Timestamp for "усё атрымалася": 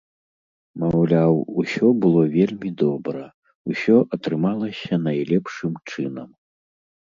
3.75-4.93